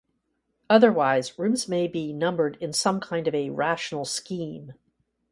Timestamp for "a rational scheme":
3.35-4.73